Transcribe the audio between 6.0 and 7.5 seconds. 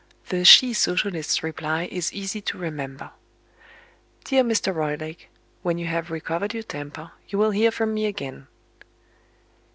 recovered your temper, you